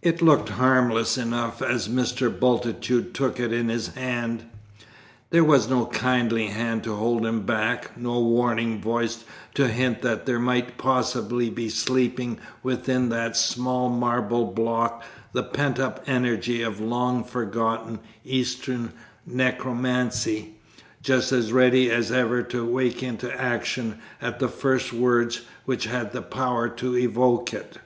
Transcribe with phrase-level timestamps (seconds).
[0.00, 2.30] It looked harmless enough as Mr.
[2.30, 4.44] Bultitude took it in his hand;
[5.30, 9.24] there was no kindly hand to hold him back, no warning voice
[9.54, 15.02] to hint that there might possibly be sleeping within that small marble block
[15.32, 18.92] the pent up energy of long forgotten Eastern
[19.26, 20.54] necromancy,
[21.02, 26.30] just as ready as ever to awake into action at the first words which had
[26.30, 27.78] power to evoke it.